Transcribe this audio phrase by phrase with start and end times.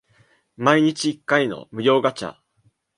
[0.57, 2.37] 毎日一回の無料ガチャ